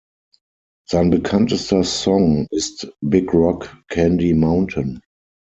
[0.89, 4.99] Sein bekanntester Song ist "Big Rock Candy Mountain".